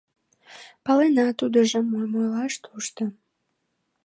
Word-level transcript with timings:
—Палена 0.85 1.27
тудыжым, 1.39 1.85
мом 1.91 2.11
ойлаш 2.19 2.53
тушто. 2.63 3.03